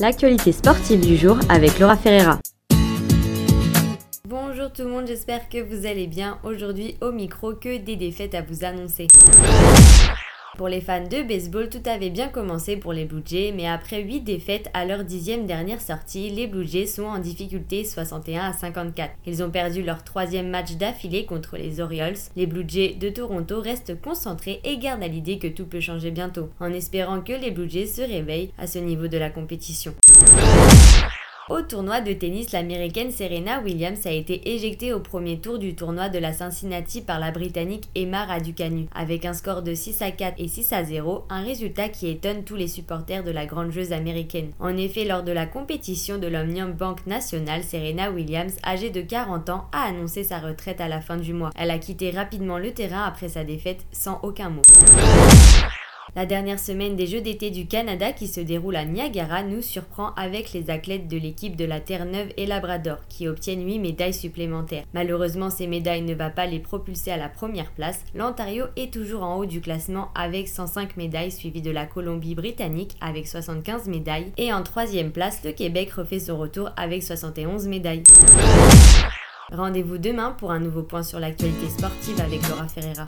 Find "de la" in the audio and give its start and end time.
29.06-29.30, 36.10-36.34, 43.24-43.46, 45.22-45.46, 61.54-61.80, 71.62-71.86